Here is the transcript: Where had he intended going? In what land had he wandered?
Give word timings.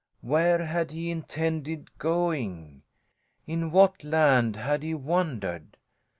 Where 0.21 0.65
had 0.65 0.89
he 0.89 1.11
intended 1.11 1.95
going? 1.99 2.81
In 3.45 3.69
what 3.69 4.03
land 4.03 4.55
had 4.55 4.81
he 4.81 4.95
wandered? 4.95 5.77